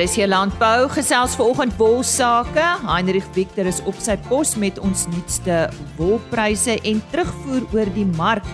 [0.00, 2.64] Is hier landbou gesels vanoggend wolsake.
[2.86, 5.66] Heinrich Victor is op sy pos met ons nuutste
[5.98, 8.46] wolpryse en terugvoer oor die mark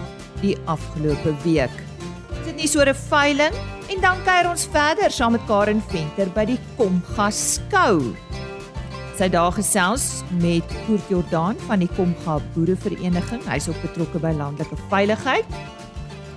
[0.43, 1.77] die afgelope week.
[2.43, 3.55] Dit nie so 'n veiling
[3.89, 8.17] en dan kuier ons verder saam met Karen Venter by die Komga skou.
[9.17, 13.47] Sy daar gesels met Koert Jordaan van die Komga Boerevereniging.
[13.47, 15.47] Hy's ook betrokke by landelike veiligheid.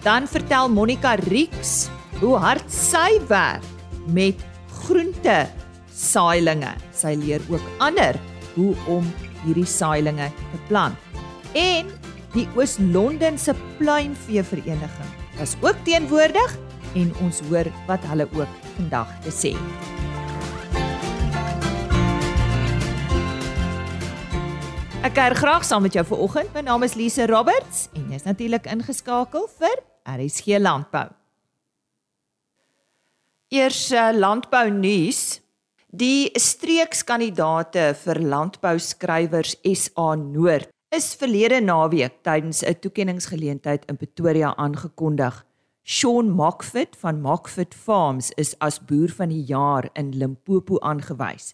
[0.04, 3.66] Dan vertel Monica Rix hoe hard sy werk
[4.06, 4.51] met
[4.86, 5.38] groente
[5.94, 6.74] saailinge.
[6.96, 8.18] Sy leer ook ander
[8.56, 9.08] hoe om
[9.46, 10.98] hierdie saailinge te plant.
[11.58, 11.90] En
[12.36, 16.58] die Oos-London se pluimvee vereniging is ook teenwoordig
[16.96, 19.54] en ons hoor wat hulle ook vandag te sê.
[25.02, 26.52] Ek kuier graag saam met jou vanoggend.
[26.54, 31.21] My naam is Lise Roberts en jy's natuurlik ingeskakel vir RSG Landbou.
[33.52, 35.42] Eers uh, landbou nuus.
[35.92, 45.46] Die streekskandidate vir landbouskrywers SA Noord is verlede naweek tydens 'n toekenningsgeleentheid in Pretoria aangekondig.
[45.84, 51.54] Sean Mockford van Mockford Farms is as boer van die jaar in Limpopo aangewys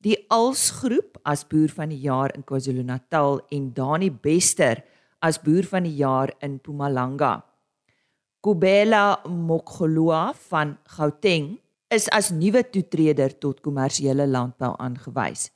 [0.00, 4.80] die Alsgroep as boer van die jaar in KwaZulu-Natal en Dani Bester
[5.20, 7.42] as boer van die jaar in Mpumalanga.
[8.40, 11.58] Kubela Mokgolwa van Gauteng
[11.92, 15.50] is as nuwe toetreder tot kommersiële landbou aangewys.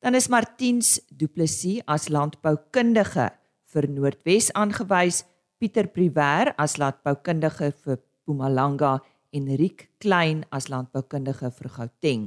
[0.00, 3.26] Dan is Martiens Du Plessis as landboukundige
[3.74, 5.26] vir Noordwes aangewys,
[5.60, 8.94] Pieter Priver as landboukundige vir Mpumalanga
[9.36, 12.22] en Riek Klein as landboukundige vir Gauteng.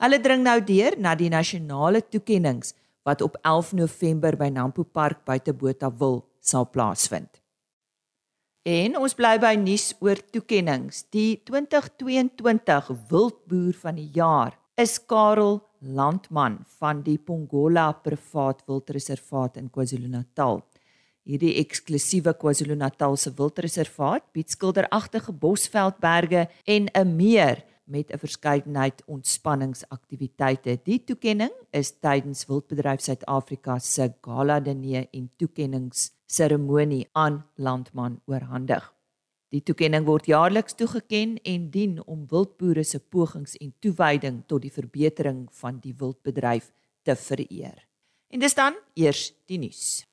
[0.00, 2.72] Hulle dring nou deur na die nasionale toekenninge
[3.04, 7.28] wat op 11 November by Nampo Park buite Botawil sal plaasvind.
[8.66, 11.04] En ons bly by nuus oor toekenninge.
[11.14, 19.70] Die 2022 Wildboer van die jaar is Karel Landman van die Pongola Privaat Wildreservaat in
[19.70, 20.62] KwaZulu-Natal.
[21.28, 30.80] Hierdie eksklusiewe KwaZulu-Natalse wildreservaat bied skilderagtige bosveldberge en 'n meer met 'n verskeidenheid ontspanningsaktiwiteite.
[30.84, 38.94] Die toekenning is tydens Wildbedryf Suid-Afrika se Gala Diner en toekenningsseremonie aan Landman oorhandig.
[39.48, 44.72] Die toekenning word jaarliks toegeken en dien om wildboere se pogings en toewyding tot die
[44.72, 46.72] verbetering van die wildbedryf
[47.02, 47.88] te vereer.
[48.28, 50.04] En dis dan eers die nuus.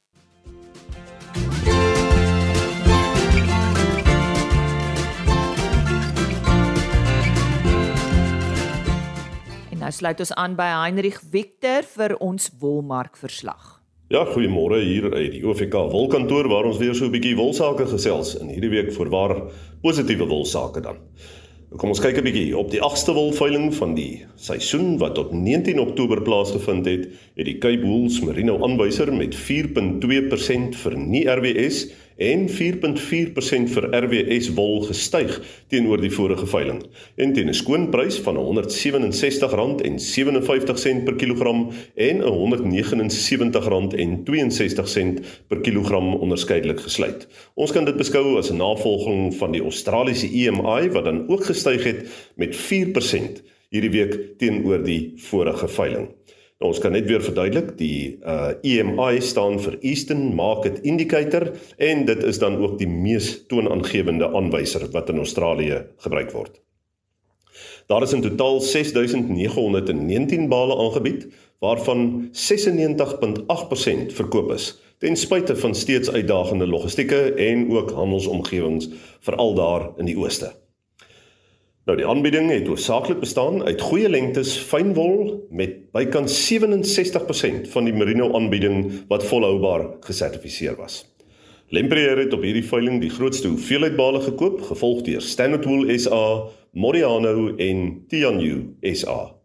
[9.85, 13.75] Nou sluit ons aan by Heinrich Victor vir ons wolmark verslag.
[14.09, 18.33] Ja, goeiemôre hier uit die OVK wolkantoor waar ons weer so 'n bietjie wolsake gesels
[18.41, 19.43] in hierdie week voorwaar
[19.83, 20.97] positiewe wolsake dan.
[21.77, 25.79] Kom ons kyk 'n bietjie op die 8ste wolveiling van die seisoen wat op 19
[25.79, 32.49] Oktober plaasgevind het, het die Cape Wools Merino aanwyser met 4.2% vir nie RWS en
[32.49, 36.83] 4.4% vir RWS wol gestyg teenoor die vorige veiling.
[37.15, 47.27] En teen 'n skoonprys van R167.57 per kilogram en R179.62 per kilogram onderskeidelik gesluit.
[47.53, 51.83] Ons kan dit beskou as 'n navolging van die Australiese EMI wat dan ook gestyg
[51.83, 56.07] het met 4% hierdie week teenoor die vorige veiling.
[56.65, 62.23] Ons kan net weer verduidelik, die uh EMI staan vir Eastern Market Indicator en dit
[62.23, 66.61] is dan ook die mees toonaangewende aanwyser wat in Australië gebruik word.
[67.87, 71.27] Daar is in totaal 6919 bale aangebied
[71.59, 78.89] waarvan 96.8% verkoop is ten spyte van steeds uitdagende logistieke en ook handelsomgewings
[79.19, 80.64] veral daar in die ooste.
[81.85, 87.93] Nou die aanbieding het hoofsaaklik bestaan uit goeie lengtes fynwol met bykans 67% van die
[87.93, 91.03] merino aanbieding wat volhoubaar gesertifiseer was.
[91.69, 96.49] Lempreer het op hierdie veiling die grootste hoeveelheid bale gekoop, gevolg deur Standard Wool SA,
[96.73, 99.35] Moriano en Tianyu SA.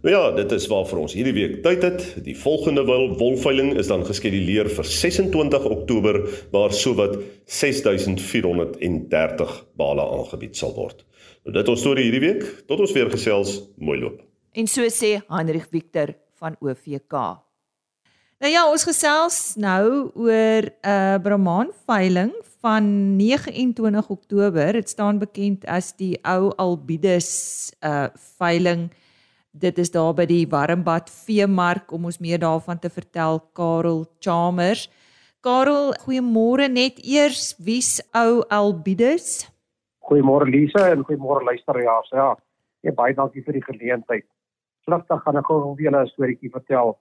[0.00, 2.24] Nou ja, dit is waar vir ons hierdie week tyd het.
[2.24, 6.24] Die volgende wol wolveiling is dan geskeduleer vir 26 Oktober
[6.54, 11.04] waar sowat 6430 bale aangebied sal word.
[11.44, 12.64] Nou dit ons storie hierdie week.
[12.64, 13.68] Tot ons weer gesels.
[13.76, 14.24] Mooi loop.
[14.56, 17.44] En so sê Hendrik Victor van OVK.
[18.40, 22.32] Nou ja, ons gesels nou oor 'n uh, Brahman veiling
[22.64, 22.88] van
[23.20, 24.72] 29 Oktober.
[24.72, 28.08] Dit staan bekend as die ou Albides uh
[28.40, 28.88] veiling
[29.50, 34.84] Dit is daar by die Warmbad Veemark om ons meer daarvan te vertel Karel Chalmers.
[35.42, 39.50] Karel, goeiemôre net eers, wie's ou Albides?
[40.06, 42.12] Goeiemôre Lisa en goeiemôre luisteraars.
[42.14, 42.28] Ja,
[42.86, 44.28] ja, baie dankie vir die geleentheid.
[44.86, 46.94] Vlugtig gaan ek gou vir julle 'n storieetjie vertel.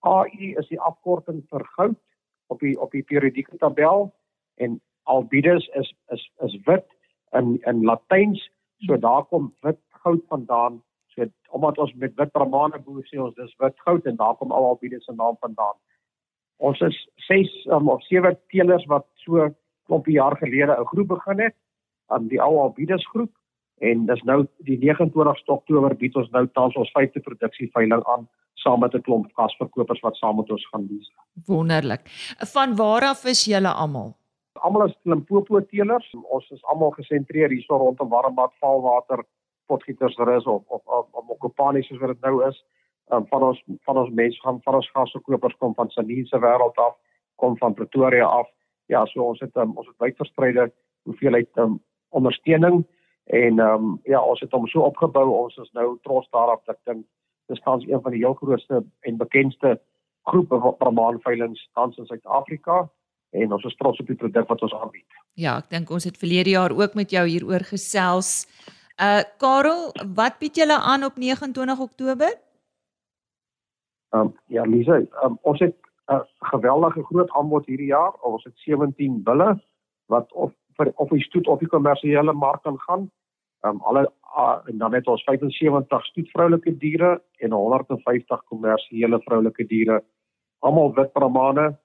[0.00, 2.00] AU is die afkorting vir goud
[2.48, 4.08] op die op die periodieke tabel
[4.56, 6.88] en Albides is is is wit
[7.36, 8.40] in in Latyns.
[8.86, 10.80] So daar kom wit goud vandaan
[11.18, 14.52] weet omdat ons met wit bramane boer sê ons dis wit goud en daar kom
[14.52, 15.76] al albiede se naam vandaan.
[16.58, 16.98] Ons is
[17.28, 19.48] 6 um, of 7 teelers wat so
[19.86, 21.56] klompie jaar gelede 'n groep begin het,
[22.06, 23.32] aan um, die ou albiedes groep
[23.78, 28.28] en dis nou die 29ste Oktober bied ons nou tans ons vyfde produksieveiling aan
[28.62, 31.12] saam met 'n klomp kasverkopers wat saam met ons gaan dis.
[31.46, 32.02] Wonderlik.
[32.54, 34.16] Van waar af is julle almal?
[34.52, 36.14] Almal is Limpopo teelers.
[36.22, 39.24] Ons is almal gesentreer hierso rondom Warmbad, Valwater,
[39.70, 42.58] potgietersrus of of of, of okupanie soos wat dit nou is.
[43.12, 46.96] Um, van ons van ons mense gaan van ons gasverkopers kom van Saniese wêreld af,
[47.40, 48.48] kom van Pretoria af.
[48.92, 50.70] Ja, so ons het um, ons het wydverspreide
[51.08, 51.78] hoeveelheid um,
[52.08, 52.82] ondersteuning
[53.24, 55.28] en ehm um, ja, ons het hom so opgebou.
[55.44, 57.06] Ons is nou trots daarop dat dink
[57.48, 59.78] dis tans een van die heel grootste en bekendste
[60.28, 62.88] groepe bramaanveilings tans in Suid-Afrika
[63.30, 65.06] en ons is trots op die produk wat ons aanbied.
[65.38, 68.48] Ja, ek dink ons het verlede jaar ook met jou hieroor gesels.
[68.98, 72.32] Uh Karel, wat bied julle aan op 29 Oktober?
[74.10, 75.76] Um ja, Lisa, um, ons het
[76.10, 78.12] 'n uh, geweldige groot aanbod hierdie jaar.
[78.20, 79.60] Ons het 17 bulle
[80.06, 83.10] wat op vir op die stoet op die kommersiële mark kan gaan.
[83.60, 90.02] Um alle uh, en dan het ons 75 stoetvroulike diere en 150 kommersiële vroulike diere.
[90.58, 91.78] Almal wit bramane,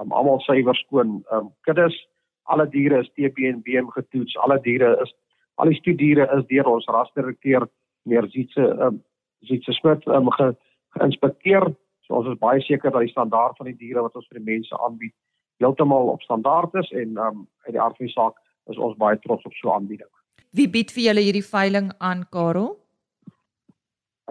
[0.00, 2.08] um, almal suiwer skoon um kuddes.
[2.42, 4.36] Alle diere is TB en BM getoets.
[4.36, 5.14] Alle diere is
[5.60, 7.68] al die studiere is deur ons rasdirekteur
[8.08, 9.00] meer Zietse um,
[9.48, 10.50] Zietse Smit um, ge,
[10.96, 11.66] geïnspekteer.
[12.06, 14.48] So ons is baie seker dat die standaard van die diere wat ons vir die
[14.52, 15.14] mense aanbied
[15.60, 18.36] heeltemal op standaard is en um, uit die aard van die saak
[18.72, 20.08] is ons baie trots op so 'n aanbieding.
[20.56, 22.76] Wie bied vir julle hierdie veiling aan Karel?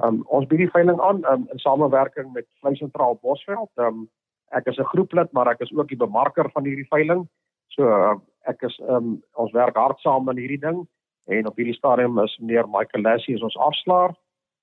[0.04, 3.70] Um, ons bied die veiling aan um, in samewerking met Vleisentraal Bosveld.
[3.78, 4.10] Um,
[4.52, 7.28] ek is 'n groeplid, maar ek is ook die bemarker van hierdie veiling.
[7.68, 8.16] So uh,
[8.48, 10.88] ek is um, ons werk hard saam in hierdie ding
[11.30, 14.16] en op hierdie stadium is meneer Michael Lassie is ons afslaer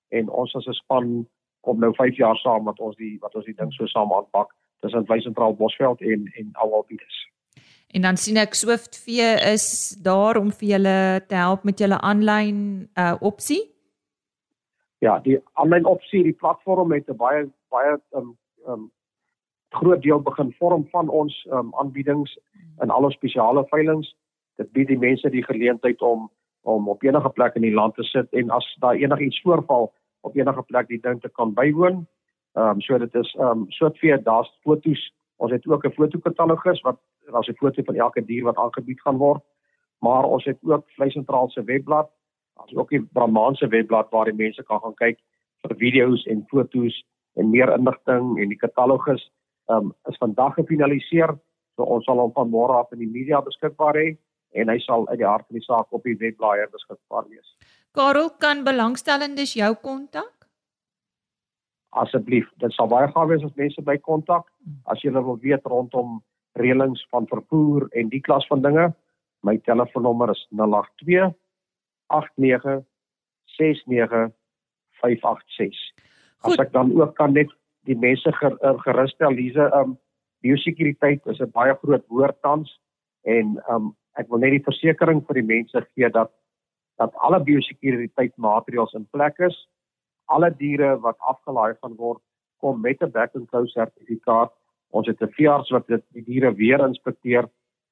[0.09, 1.27] en ons as 'n span
[1.61, 4.51] kom nou 5 jaar saam met ons die wat ons die ding so saam aanpak
[4.81, 7.17] tussen Wyssentraal Bosveld en en Alwalpies.
[7.95, 9.09] En dan sien ek Swift V
[9.55, 13.63] is daar om vir julle te help met julle aanlyn uh opsie.
[14.99, 18.91] Ja, die aanlyn opsie, die platform het 'n baie baie um um
[19.71, 22.39] groot deel begin vorm van ons um aanbiedings
[22.83, 24.15] in al ons spesiale veilinge.
[24.57, 26.31] Dit bied die mense die geleentheid om
[26.67, 29.93] om op enige plek in die land te sit en as daar enigiets voorval
[30.27, 32.07] op enige plek die ding te kan bywoon.
[32.59, 35.03] Ehm um, so dit is ehm um, soort vir daar's fotos.
[35.37, 36.99] Ons het ook 'n fotokatalogus wat
[37.33, 39.43] daar's 'n foto van elke dier wat aangebied gaan word.
[39.99, 42.11] Maar ons het ook Vleisentraal se webblad.
[42.55, 45.19] Daar's ook die Brahman se webblad waar die mense kan gaan kyk
[45.63, 47.05] vir video's en fotos
[47.35, 49.33] en meer inligting en die katalogus
[49.69, 51.39] ehm um, is vandag gefinaliseer.
[51.75, 54.17] So ons sal hom van môre af in die media beskikbaar hê
[54.53, 57.57] en hy sal uit die hart van die saak op die webblaaier beskikbaar wees.
[57.97, 60.33] Karel kan belangstellendes jou kontak?
[61.97, 64.49] Asseblief, dit sal baie gaaf wees as mense by kontak
[64.93, 66.21] as jy wil weet rondom
[66.61, 68.91] reëlings van vervoer en die klas van dinge.
[69.43, 71.33] My telefoonnommer is 082
[72.13, 72.85] 89
[73.57, 74.33] 69
[75.01, 75.77] 586.
[76.45, 77.53] As ek dan ook kan net
[77.89, 79.97] die mense ger, uh, gerus stel Lize um
[80.45, 82.81] biosekuriteit is 'n baie groot woord tans
[83.25, 86.33] en um ek wil net die versekering vir die mense gee dat
[86.97, 89.57] dat alle biosekuriteitsmaatreëls in plek is.
[90.33, 92.23] Alle diere wat afgelaai gaan word
[92.65, 94.53] kom met 'n back and close sertifikaat.
[94.91, 97.49] Ons het 'n veearts wat dit die diere weer inspekteer.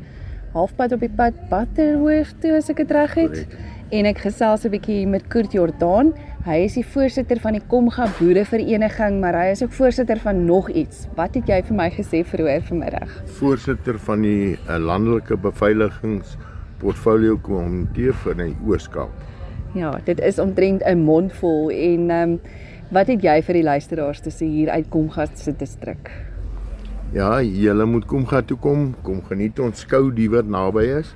[0.54, 3.40] halfpad op die pad Butterworth toe as ek dit reg het.
[3.94, 6.08] En ek gesels 'n bietjie met Kurt Jordaan.
[6.46, 10.70] Hy is die voorsitter van die Komga Boerevereniging, maar hy is ook voorsitter van nog
[10.70, 11.08] iets.
[11.16, 13.12] Wat het jy vir my gesê vroeër vanmiddag?
[13.38, 16.38] Voorsitter van die uh, landelike beveiligings
[16.80, 19.14] portfolio komitee vir die Ooskaap.
[19.76, 22.40] Ja, dit is omtrent 'n mondvol en ehm um,
[22.90, 26.10] wat het jy vir die luisteraars te sê hier uit Komga se distrik?
[27.12, 31.16] Ja, julle moet Komga toe kom, kom geniet ons skou die wat naby is.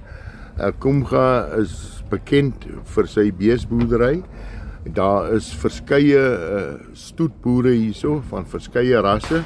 [0.59, 4.21] Uh, Komga is bekend vir sy beesboerdery.
[4.95, 9.43] Daar is verskeie uh, stoetboere hierso van verskeie rasse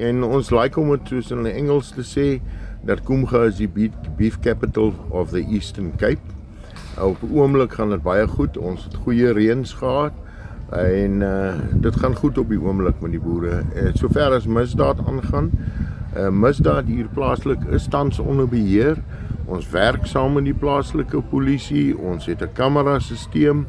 [0.00, 2.28] en ons like om dit soos in Engels te sê
[2.86, 6.36] dat Komga is die beef capital of the Eastern Cape.
[7.00, 8.56] Op oomblik gaan dit baie goed.
[8.56, 10.16] Ons het goeie reëns gehad
[10.70, 13.62] en uh, dit gaan goed op die oomblik met die boere.
[13.74, 15.50] En sover as misdaad aangaan,
[16.16, 19.02] uh, misdaad hier plaaslik is tans onder beheer.
[19.50, 21.98] Ons werk saam met die plaaslike polisie.
[21.98, 23.66] Ons het 'n kamerasisteem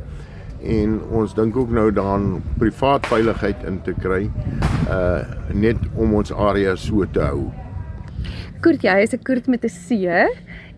[0.64, 4.30] en ons dink ook nou daaraan privaat veiligheid in te kry
[4.90, 5.24] uh
[5.54, 7.52] net om ons area so te hou.
[8.62, 9.90] Koert jy is 'n koert met 'n C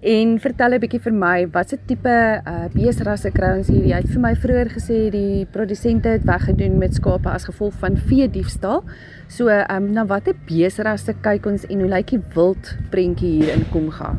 [0.04, 2.16] En vertel 'n bietjie vir my watse tipe
[2.52, 3.86] uh beesrasse kry ons hier?
[3.86, 7.96] Jy het vir my vroeër gesê die produsente het weggedoen met skape as gevolg van
[7.98, 8.84] vee diefstal.
[9.28, 13.54] So, ehm um, na watter beesrasse kyk ons en hoe lyk die wild prentjie hier
[13.54, 14.16] in Komga?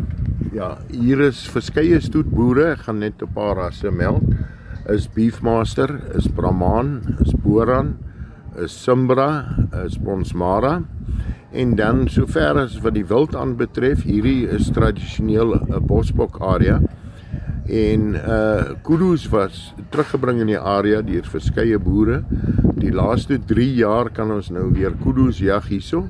[0.55, 4.23] Ja, hier is verskeie stoetboere, ek gaan net 'n paar rasse meld.
[4.89, 7.99] Is Beefmaster, is Brahman, is Boran,
[8.57, 10.85] is Simbra, is Bonsmara
[11.55, 16.81] En dan sover as wat die wild aanbetref, hierdie is tradisioneel 'n bosbok area.
[17.67, 22.25] En uh kudus was teruggebring in die area deur verskeie boere.
[22.75, 26.09] Die laaste 3 jaar kan ons nou weer kudus jag hierso.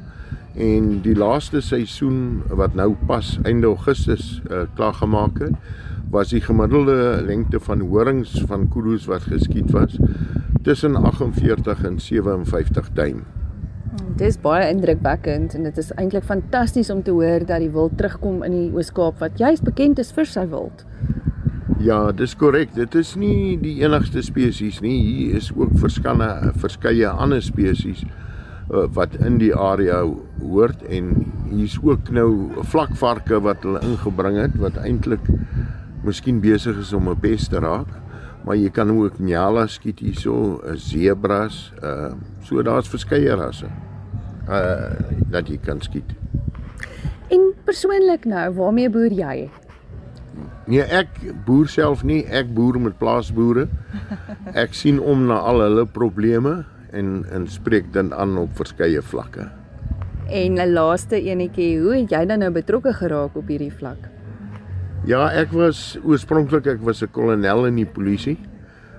[0.55, 5.55] En die laaste seisoen wat nou pas einde Augustus uh klaargemaak het,
[6.15, 9.99] was die gemiddelde lengte van horings van kudus wat geskiet was
[10.63, 13.25] tussen 48 en 57 duim.
[14.15, 17.99] Dit is baie indrukwekkend en dit is eintlik fantasties om te hoor dat die wild
[17.99, 20.87] terugkom in die Oos-Kaap wat juis bekend is vir sy wild.
[21.83, 22.71] Ja, dis korrek.
[22.79, 25.01] Dit is nie die enigste spesies nie.
[25.03, 28.13] Hier is ook verskane verskeie ander spesies uh,
[28.69, 30.01] wat in die area
[30.41, 31.11] hoort en
[31.51, 35.27] hier's ook nou vlakvarke wat hulle ingebring het wat eintlik
[36.05, 37.89] miskien besig is om 'n pes te raak.
[38.45, 43.67] Maar jy kan ook nyala skiet hierso, 'n zebras, uh so daar's verskeie rasse
[44.49, 44.93] uh
[45.31, 46.15] dat jy kan skiet.
[47.29, 49.51] En persoonlik nou, waarmee boer jy?
[50.67, 51.09] Nee, ek
[51.45, 53.69] boer self nie, ek boer met plaasboere.
[54.53, 59.51] Ek sien om na al hulle probleme en en spreek dan aan op verskeie vlakke.
[60.29, 64.09] En 'n laaste enetjie, hoe het jy dan nou betrokke geraak op hierdie vlak?
[65.05, 68.39] Ja, ek was oorspronklik ek was 'n kolonel in die polisie.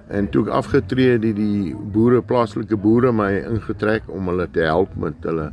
[0.08, 4.62] En toe ek afgetree het, het die boere, plaaslike boere my ingetrek om hulle te
[4.62, 5.52] help met hulle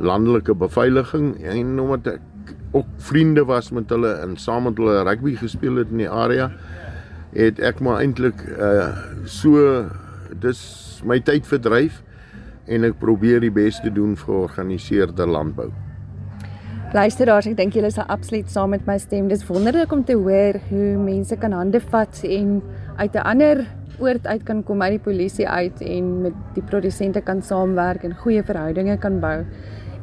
[0.00, 5.34] landelike beveiliging en omdat ek ook vriende was met hulle en saam met hulle rugby
[5.34, 6.50] gespeel het in die area,
[7.32, 9.84] het ek maar eintlik uh so
[10.40, 12.02] dis my tyd verdryf
[12.68, 15.70] en ek probeer die beste doen vir georganiseerde landbou.
[16.92, 19.26] Luisteraars, ek dink julle is absoluut saam met my stem.
[19.28, 22.62] Dis wonderlik om te hoor hoe mense kan hande vat en
[22.96, 23.66] uit 'n ander
[24.00, 28.16] oord uit kan kom uit die polisie uit en met die produsente kan saamwerk en
[28.16, 29.44] goeie verhoudinge kan bou.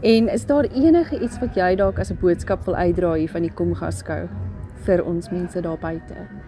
[0.02, 3.42] En is daar enige iets wat jy dalk as 'n boodskap wil uitdra hier van
[3.42, 4.28] die Komga skou
[4.86, 6.45] vir ons mense daar buite?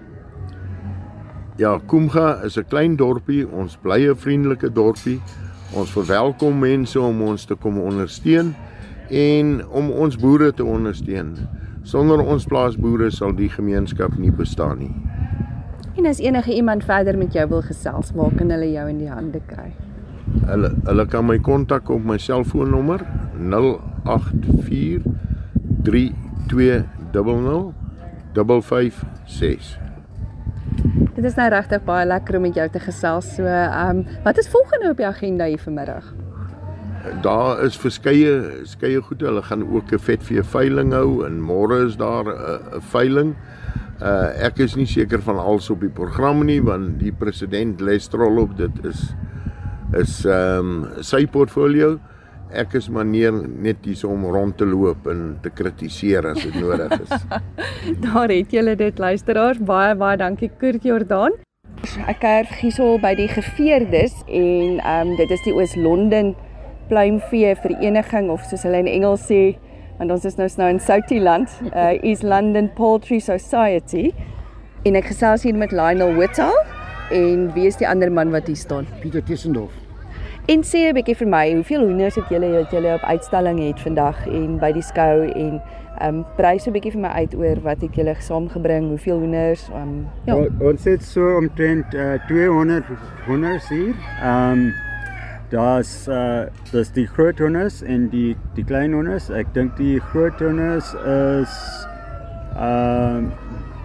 [1.57, 5.21] Ja, Komga is 'n klein dorpie, ons bly 'n vriendelike dorpie.
[5.73, 8.55] Ons verwelkom mense om ons te kom ondersteun
[9.09, 11.37] en om ons boere te ondersteun.
[11.83, 14.95] Sonder ons plaasboere sal die gemeenskap nie bestaan nie.
[15.95, 19.09] En as enige iemand verder met jou wil gesels, waar kan hulle jou in die
[19.09, 19.73] hande kry?
[20.45, 23.05] Hulle hulle kan my kontak op my selfoonnommer
[23.39, 25.01] 084
[25.83, 27.73] 3200
[28.33, 29.86] 556.
[31.17, 33.25] Dit is nou regtig baie lekker om met jou te gesels.
[33.39, 36.11] So, ehm, um, wat is volgende op die agenda hier vanmiddag?
[37.23, 39.25] Daar is verskeie skeie goede.
[39.25, 43.35] Hulle gaan ook 'n vetvee veiling hou en môre is daar 'n veiling.
[44.01, 48.37] Uh ek is nie seker van alles op die program nie want die president Lestrol
[48.37, 49.15] op dit is
[49.93, 51.99] is ehm um, sy portfolio.
[52.55, 56.55] Ek is maar neer net hier om rond te loop en te kritiseer as dit
[56.55, 57.25] nodig is.
[58.05, 59.59] Daar het julle dit luisteraars.
[59.59, 61.35] Baie baie dankie Kurt Jordaan.
[62.07, 66.35] Ek kuier hierso by die geveerdes en ehm um, dit is die Oos-London
[66.87, 69.57] pluimvee vereniging of soos hulle in Engels sê,
[69.99, 74.13] want ons is nou nou in Soutieland, uh, East London Poultry Society.
[74.87, 76.53] En ek gesels hier met Lionel Whittle
[77.11, 78.87] en wie is die ander man wat hier staan?
[79.01, 79.86] Pieter Tissendorf.
[80.47, 83.79] En sê 'n bietjie vir my, hoeveel hoenders het julle wat julle op uitstalling het
[83.83, 85.61] vandag en by die skou en
[85.99, 89.67] ehm um, prys 'n bietjie vir my uit oor wat het julle saamgebring, hoeveel hoenders?
[89.69, 90.35] Ehm um, ja.
[90.35, 92.85] O, ons het so omtrent uh, 200
[93.25, 93.95] hoenders hier.
[94.23, 94.73] Ehm um,
[95.49, 99.29] Daar's uh dis die groot honders en die die klein honders.
[99.29, 101.53] Ek dink die groot honders is
[102.55, 103.23] uh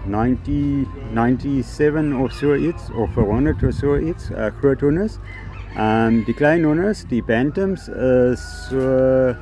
[0.03, 0.83] 90
[1.15, 4.81] 97 of so iets of 100 of so iets, uh groot
[5.75, 6.13] honders.
[6.13, 9.35] Um die klein honders, die bantams is so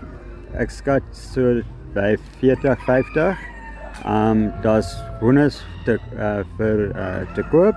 [0.57, 1.61] ek skat so
[1.93, 3.37] by 40 50.
[4.05, 7.75] Um daar's honders te uh vir uh te koop.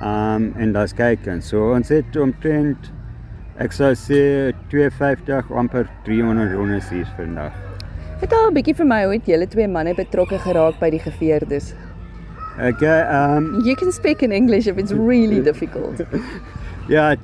[0.00, 2.90] Um en daar's kyk en so ons het omtrent
[3.56, 7.52] Ek sou sê 250 amper 300 hondes hier vandag.
[8.18, 11.74] Vertel 'n bietjie vir my hoe het julle twee manne betrokke geraak by die geveerdes?
[12.58, 16.02] Okay, um You can speak in English if it's really difficult.
[16.88, 17.14] yeah,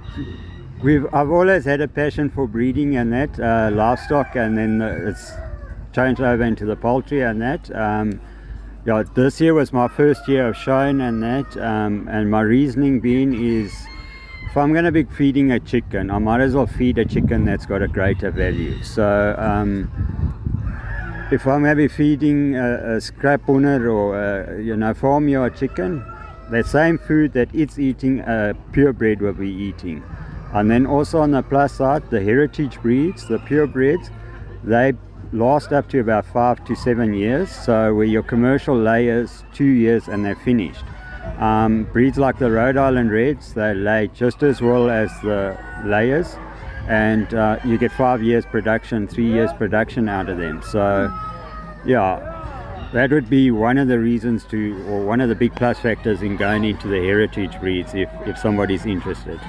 [0.83, 5.09] we've I've always had a passion for breeding and that uh, livestock and then uh,
[5.09, 5.33] it's
[5.93, 8.21] changed over into the poultry and that um
[8.87, 13.01] yeah, this year was my first year of showing and that um and my reasoning
[13.01, 13.73] being is
[14.51, 17.45] if I'm going to be feeding a chicken, I might as well feed a chicken
[17.45, 18.83] that's got a greater value.
[18.83, 19.89] So, um,
[21.31, 25.57] if I'm going to be feeding a, a scrap owner or a, you know farmyard
[25.57, 26.05] chicken,
[26.51, 30.03] the same food that it's eating, uh, purebred will be eating.
[30.53, 34.11] And then also on the plus side, the heritage breeds, the purebreds,
[34.65, 34.95] they
[35.33, 37.51] last up to about five to seven years.
[37.51, 40.85] So where your commercial layers two years and they're finished.
[41.39, 46.37] Um, breeds like the Rhode Island Reds, they lay just as well as the layers,
[46.89, 50.63] and uh, you get five years production, three years production out of them.
[50.63, 51.13] So,
[51.85, 55.79] yeah, that would be one of the reasons to, or one of the big plus
[55.79, 59.41] factors in going into the heritage breeds if, if somebody's interested.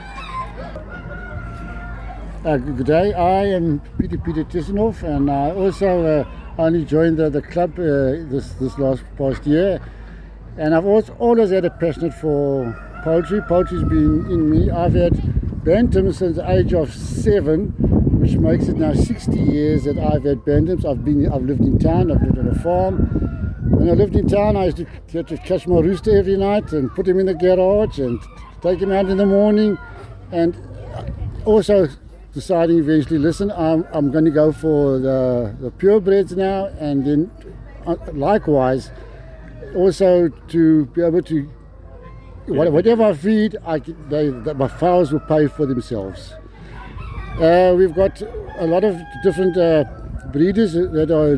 [2.44, 6.26] Uh, good day, I am Peter Peter Tissenhoff, and I also uh,
[6.58, 9.80] only joined the, the club uh, this, this last past year.
[10.58, 12.74] And I've always, always had a passion for
[13.04, 13.42] poultry.
[13.48, 14.72] Poultry's been in me.
[14.72, 15.14] I've had
[15.64, 17.74] bantams since the age of seven,
[18.20, 20.84] which makes it now 60 years that I've had bantams.
[20.84, 22.12] I've been, I've lived in town.
[22.12, 22.96] I've lived on a farm.
[23.70, 26.90] When I lived in town, I used to to catch my rooster every night and
[26.96, 28.20] put him in the garage and
[28.62, 29.78] take him out in the morning.
[30.32, 30.58] And
[31.46, 31.88] also
[32.34, 37.32] deciding eventually, listen, I'm, I'm going to go for the, the purebreds now, and then
[37.86, 38.91] uh, likewise
[39.76, 41.50] also to be able to
[42.48, 46.34] whatever I feed, I they, my fowls will pay for themselves.
[47.39, 48.22] Uh, we've got
[48.58, 49.86] a lot of different uh,
[50.32, 51.38] breeders that are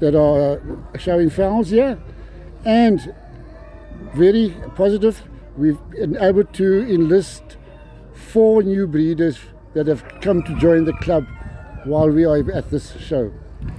[0.00, 1.98] that are uh, showing fowls here,
[2.64, 3.14] and
[4.14, 5.22] very positive.
[5.56, 7.56] We've been able to enlist
[8.12, 9.38] four new breeders
[9.74, 11.24] that have come to join the club
[11.84, 13.30] while we are at this show.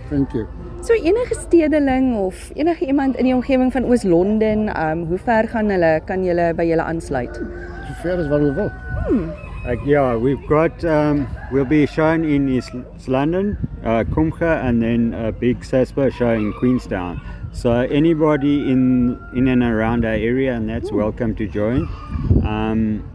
[0.09, 0.47] Thank you.
[0.81, 5.69] So enige stedeling of enige iemand in die omgewing van Oos-London, um, hoe ver gaan
[5.71, 7.35] hulle kan julle by julle aansluit?
[7.35, 8.69] So ver as wat hulle wil.
[9.07, 9.31] Hmm.
[9.65, 12.71] Like yeah, we've got um we'll be shown in East
[13.07, 17.21] London, uh, Kumcha, and then a big SASPA show in Queenstown.
[17.53, 21.87] So anybody in in and around our area, and that's welcome to join.
[22.43, 23.07] Um,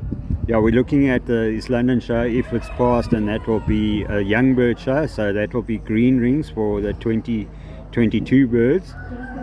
[0.48, 4.04] yeah, we're looking at the East London show if it's passed, and that will be
[4.04, 5.06] a young bird show.
[5.06, 8.94] So that will be green rings for the 2022 birds.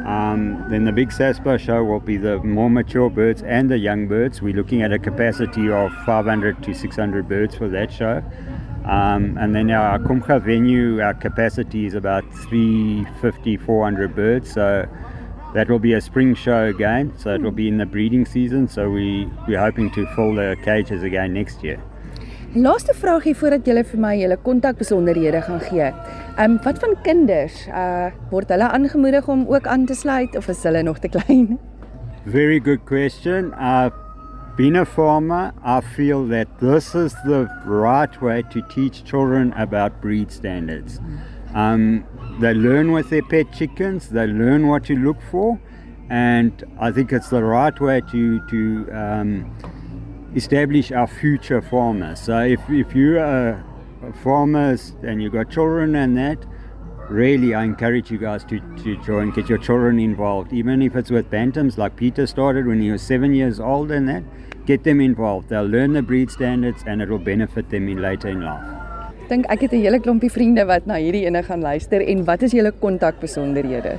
[0.04, 4.08] Um, then the big SASPA show will be the more mature birds and the young
[4.08, 4.42] birds.
[4.42, 8.24] We're looking at a capacity of 500 to 600 birds for that show.
[8.86, 14.52] Um, and then our Kumcha venue, our capacity is about 350, 400 birds.
[14.52, 14.88] So
[15.56, 17.12] that will be a spring show again.
[17.18, 18.68] So it will be in the breeding season.
[18.68, 21.80] So we, we're hoping to fill the cages again next year.
[22.56, 25.90] Laaste vraagie voordat julle vir my julle kontakbesonderhede gaan gee.
[25.90, 27.66] Ehm um, wat van kinders?
[27.68, 31.58] Uh word hulle aangemoedig om ook aan te sluit of is hulle nog te klein?
[32.24, 33.52] Very good question.
[33.54, 33.90] Uh
[34.56, 40.00] being a farmer, I feel that this is the right way to teach children about
[40.02, 41.02] breed standards.
[41.56, 42.06] Um,
[42.40, 45.60] they learn with their pet chickens, they learn what to look for,
[46.10, 52.20] and I think it's the right way to to um, establish our future farmers.
[52.20, 53.64] So if if you're a,
[54.04, 56.46] a farmers and you've got children and that,
[57.10, 61.10] really I encourage you guys to, to join, get your children involved, even if it's
[61.10, 64.24] with bantams like Peter started when he was seven years old and that,
[64.66, 65.50] get them involved.
[65.50, 68.85] They'll learn the breed standards and it will benefit them in later in life.
[69.30, 72.42] Dink ek het 'n hele klompie vriende wat na hierdie ene gaan luister en wat
[72.42, 73.98] is julle kontakbesonderhede?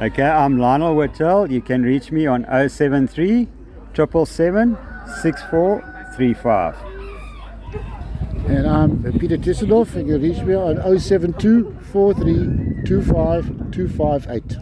[0.00, 1.46] Okay, I'm Lionel Whittle.
[1.50, 3.48] You can reach me on 073
[3.92, 4.76] 777
[5.22, 6.76] 6435.
[8.48, 9.94] And I'm Peter Tisseldorf.
[9.96, 14.58] You can reach me on 072 43 25 258.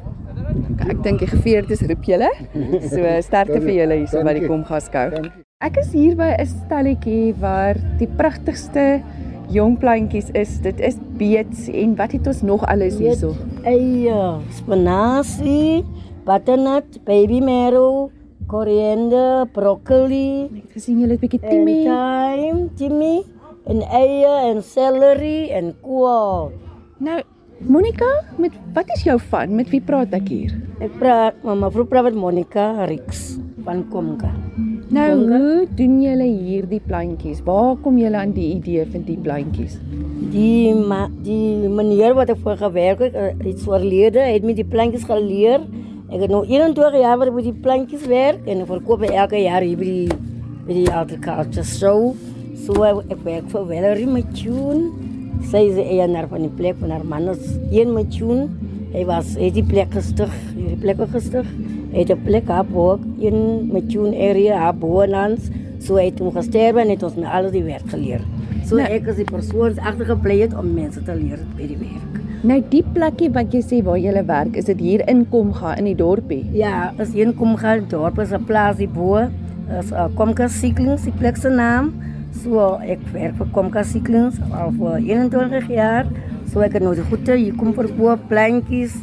[0.88, 2.30] Ek dink die geveerdes roep julle.
[2.88, 5.28] So sterkte vir julle hierso by die Komgaskou.
[5.60, 9.02] Ek is hier by 'n stalletjie waar die pragtigste
[9.52, 10.58] jong plantjies is.
[10.64, 13.34] Dit is beets en wat het ons nog alles hierso?
[13.62, 15.84] Eie, spinasie,
[16.26, 18.10] butternut, baby marrow,
[18.50, 20.48] koriander, broccoli.
[20.64, 21.84] Ek gesien julle het 'n bietjie timie.
[21.84, 23.24] Thyme, timmy,
[23.66, 26.52] en eie en celery en kool.
[26.98, 27.22] Nou,
[27.58, 29.54] Monica, met wat is jou van?
[29.54, 30.52] Met wie praat ek hier?
[30.84, 34.30] Ek praat met mevrou praat met Monica Rix van Komka.
[34.96, 37.42] Nou, hoe doen julle hierdie plantjies?
[37.44, 39.74] Waar kom julle aan die idee van die plantjies?
[40.32, 44.64] Die ma, die meneer wat ek voor gewerk het, eh, iets oorlede, het my die
[44.64, 45.66] plantjies geleer.
[46.08, 49.36] Ek het nou 21 jaar wat ek met die plantjies werk en ek verkoop elke
[49.42, 50.08] jaar hier by die
[50.66, 52.14] by die agriculture show.
[52.64, 54.92] So ek werk vir Valerie Machun.
[55.50, 58.48] Sy is die eienaar van die plek van haar man is een Machun.
[58.94, 61.44] Hy was hy die plek gestig, hierdie plek gestig.
[61.96, 65.48] Hy het 'n plek ook in Machun area, haar boonlands.
[65.78, 68.20] So hy het hom gesterwe en het ons met alles die werk geleer.
[68.64, 69.24] So Nou- ek is die
[70.42, 72.20] het om mense te leer by die werk.
[72.42, 75.84] Nou die plekkie wat jy sê waar jy werk, is dit hier in Komga in
[75.84, 76.44] die dorpie.
[76.52, 79.28] Ja, as een kom gaan dorp is 'n plaas die bo.
[79.80, 81.94] Is uh, Komka Cyclings, die plek se naam.
[82.42, 86.06] So ek werk vir Komka Cyclings al vir 21 jaar.
[86.52, 88.94] So ek het nou die goede hier kom verkoop plantjies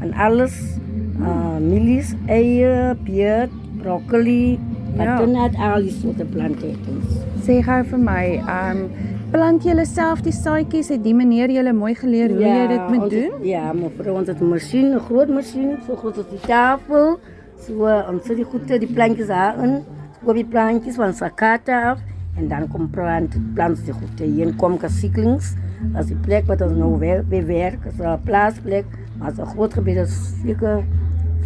[0.00, 0.78] en alles.
[1.20, 3.50] Uh mielies, eie, beet,
[3.82, 4.58] broccoli,
[4.96, 5.16] Ja.
[5.16, 7.16] butternut, al die soorte plante het ons.
[7.44, 8.90] Sê gou vir my, ehm um,
[9.30, 10.88] plant julle self die saadjies?
[10.88, 13.32] Het die meneer julle mooi geleer hoe jy dit moet doen?
[13.38, 16.40] Het, ja, maar vir ons het 'n masjien, 'n groot masjien, so groot as die
[16.46, 17.18] tafel.
[17.58, 19.82] So uh, ons sit die goede die plantjies daarin.
[20.20, 21.98] Skoop die plantjies van sakata af
[22.38, 25.54] en dan kom plant plant die goede hier kom kasiklings.
[25.94, 28.84] As die plek wat ons nou weer bewerk, is 'n plaasplek,
[29.18, 30.84] maar 'n groot gebied is seker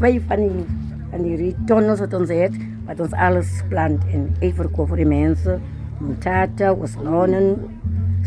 [0.01, 0.69] vyf van die
[1.11, 2.55] van die tonnels wat ons het,
[2.87, 5.59] wat ons alles plant en ek verkoop vir die mense.
[6.01, 7.57] Mutata, wasnonen,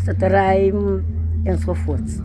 [0.04, 1.00] sateraim
[1.48, 2.20] ensovoorts.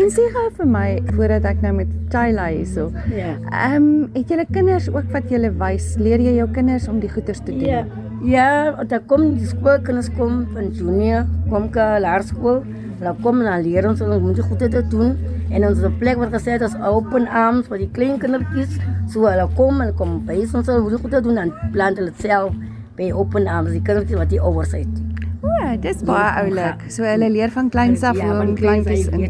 [0.00, 2.88] En sê gou vir my voordat ek nou met Tyla hierso.
[3.12, 3.34] Ja.
[3.52, 5.92] Ehm um, het julle kinders ook wat julle wys?
[6.00, 7.66] Leer jy jou kinders om die goeders te doen?
[7.68, 7.82] Ja,
[8.24, 12.62] ja, daar kom die skoolkinders kom van junior, kom ka laerskool.
[13.02, 15.12] Hulle kom en dan leer ons hulle moet die goede te doen.
[15.52, 18.78] En 'n plek gesê het as open arms vir die klein kindertjies.
[19.08, 22.54] So hulle kom en kom wys ons hoe die goede doen en plant hulle self
[22.96, 25.02] by open arms die kindertjies wat die ouers het.
[25.42, 26.84] O, dis baie oulik.
[26.88, 29.26] So hulle leer van kleins af hoe om kleintjies in,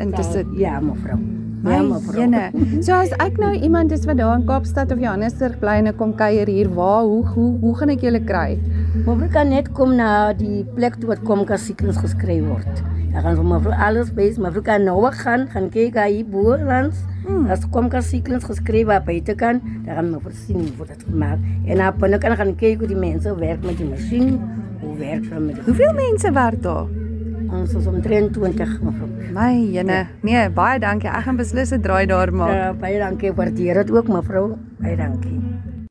[0.00, 0.46] in te sit.
[0.56, 1.18] Ja, mevrou.
[1.66, 2.20] Ja, mevrou.
[2.20, 2.50] jene.
[2.80, 5.98] So as ek nou iemand is wat daar in Kaapstad of Johannesburg bly en ek
[5.98, 8.58] kom kuier hier, waar hoe hoe hoe gaan ek julle kry?
[9.04, 12.84] Mevrou kan net kom na die plek toe wat kom kasiekens geskryf word.
[13.16, 14.36] Dan gaan vir mevrou alles wees.
[14.36, 16.98] Mevrou kan nou ook gaan, gaan kyk hier boerlands.
[17.24, 17.46] Hmm.
[17.48, 21.38] As kom kasiekens geskryf waar buite kan, dan gaan mevrou sien hoe word dit gemaak.
[21.64, 24.36] En dan binne kan gaan kyk hoe die mense werk met die masjien,
[24.82, 26.92] hoe werk hulle met die Hoeveel mense werk daar?
[27.56, 29.08] Ons is omtrent 20 mevrou.
[29.32, 30.02] My jene.
[30.20, 31.08] Nee, baie dankie.
[31.08, 32.52] Ek gaan beslis 'n draai daar maak.
[32.52, 33.32] Ja, baie dankie.
[33.32, 34.58] Waardeer dit ook mevrou.
[34.78, 35.40] Baie dankie.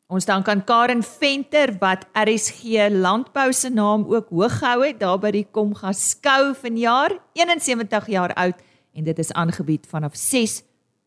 [0.05, 5.17] Ons dank aan Karen Venter wat RSG Landbou se naam ook hoog gehou het daar
[5.17, 8.61] by die Komga skou vanjaar, 71 jaar oud
[8.93, 10.59] en dit is aangebied vanaf 6